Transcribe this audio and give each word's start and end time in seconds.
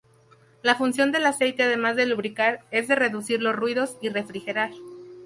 La 0.63 0.73
función 0.73 1.11
del 1.11 1.27
aceite 1.27 1.61
además 1.61 1.95
de 1.95 2.07
lubricar, 2.07 2.61
es 2.71 2.87
de 2.87 2.95
reducir 2.95 3.39
los 3.43 3.55
ruidos 3.55 3.97
y 4.01 4.09
refrigerar. 4.09 4.71